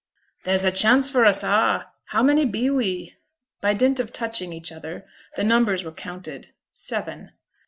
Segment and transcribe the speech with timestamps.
[0.45, 1.85] 'There's a chance for us a'.
[2.05, 3.13] How many be we?'
[3.61, 6.47] By dint of touching each other the numbers were counted.
[6.73, 7.33] Seven.